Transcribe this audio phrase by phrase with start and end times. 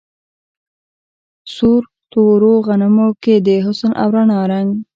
[1.55, 4.69] سور تورو غمونو کی د حسن او رڼا رنګ